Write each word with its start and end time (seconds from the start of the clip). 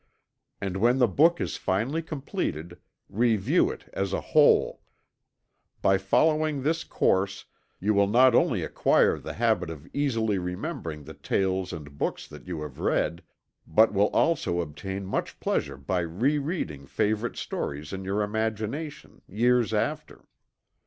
And 0.59 0.77
when 0.77 0.97
the 0.97 1.07
book 1.07 1.39
is 1.39 1.57
finally 1.57 2.01
completed, 2.01 2.79
review 3.07 3.69
it 3.69 3.87
as 3.93 4.13
a 4.13 4.19
whole. 4.33 4.81
By 5.83 5.99
following 5.99 6.63
this 6.63 6.83
course, 6.83 7.45
you 7.79 7.93
will 7.93 8.07
not 8.07 8.33
only 8.33 8.63
acquire 8.63 9.19
the 9.19 9.33
habit 9.33 9.69
of 9.69 9.87
easily 9.93 10.39
remembering 10.39 11.03
the 11.03 11.13
tales 11.13 11.71
and 11.71 11.99
books 11.99 12.27
that 12.29 12.47
you 12.47 12.63
have 12.63 12.79
read, 12.79 13.21
but 13.67 13.93
will 13.93 14.09
also 14.09 14.59
obtain 14.59 15.05
much 15.05 15.39
pleasure 15.39 15.77
by 15.77 15.99
re 15.99 16.39
reading 16.39 16.87
favorite 16.87 17.37
stories 17.37 17.93
in 17.93 18.03
your 18.03 18.23
imagination, 18.23 19.21
years 19.27 19.71
after. 19.71 20.25